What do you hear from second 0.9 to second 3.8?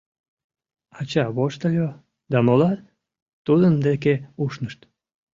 Ача воштыльо да молат тудын